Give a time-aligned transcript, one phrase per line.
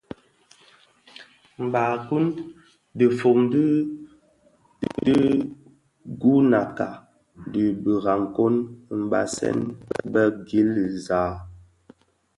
[1.73, 2.25] Barkun,
[2.97, 3.63] dhifom di
[5.03, 6.87] dhiguňakka
[7.51, 8.57] di birakong
[9.01, 9.57] mbasèn
[10.11, 10.71] bè gil
[11.05, 11.21] za.